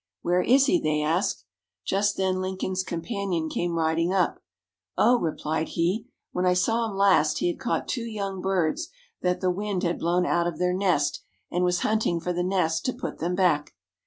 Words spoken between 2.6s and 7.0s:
companion came riding up. "Oh," replied he, "when I saw him